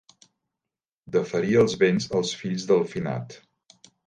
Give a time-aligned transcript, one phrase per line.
[1.15, 3.39] Deferir els béns als fills del finat.